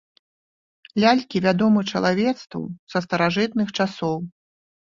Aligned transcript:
Лялькі 1.03 1.41
вядомы 1.47 1.79
чалавецтву 1.97 2.65
са 2.95 2.99
старажытных 3.07 3.67
часоў. 3.79 4.19